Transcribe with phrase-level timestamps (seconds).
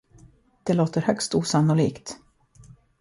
[0.63, 2.17] Det låter högst osannolikt!